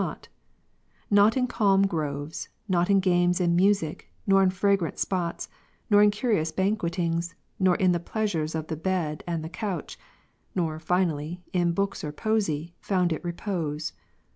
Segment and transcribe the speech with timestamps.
[1.11, 5.47] Not in calm groves, not in games and music, nor in fragrant spots,
[5.91, 9.99] nor in curious banquettings, nor in the pleasures of the bed and the couch;
[10.55, 13.93] nor (finally) in books or poesy, found it repose.